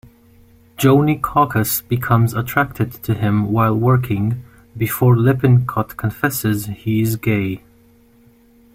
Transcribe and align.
Joanie 0.77 1.19
Caucus 1.19 1.81
becomes 1.81 2.33
attracted 2.33 2.91
to 3.03 3.13
him 3.13 3.51
while 3.51 3.75
working 3.75 4.43
before 4.75 5.15
Lippincott 5.15 5.95
confesses 5.95 6.65
he 6.65 7.01
is 7.03 7.17
gay. 7.17 7.61